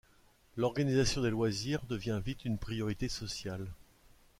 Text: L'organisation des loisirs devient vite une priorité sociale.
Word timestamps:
L'organisation 0.57 1.21
des 1.21 1.29
loisirs 1.29 1.85
devient 1.87 2.19
vite 2.25 2.43
une 2.43 2.57
priorité 2.57 3.07
sociale. 3.07 3.67